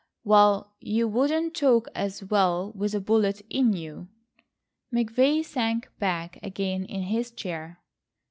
[0.23, 4.07] "Well, you wouldn't talk as well with a bullet in you."
[4.91, 7.79] McVay sank back again in his chair.